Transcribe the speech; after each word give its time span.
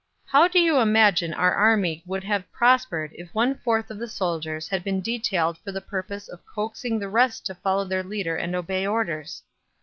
How 0.25 0.47
do 0.47 0.57
you 0.57 0.79
imagine 0.79 1.31
our 1.31 1.53
army 1.53 2.01
would 2.07 2.23
have 2.23 2.51
prospered 2.51 3.11
if 3.13 3.31
one 3.35 3.59
fourth 3.59 3.91
of 3.91 3.99
the 3.99 4.07
soldiers 4.07 4.67
had 4.67 4.83
been 4.83 4.99
detailed 4.99 5.59
for 5.59 5.71
the 5.71 5.79
purpose 5.79 6.27
of 6.27 6.43
coaxing 6.43 6.97
the 6.97 7.07
rest 7.07 7.45
to 7.45 7.53
follow 7.53 7.85
their 7.85 8.01
leader 8.01 8.35
and 8.35 8.55
obey 8.55 8.87
orders? 8.87 9.43